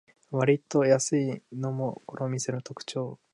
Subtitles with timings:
[0.31, 3.19] わりと安いのもこの店の特長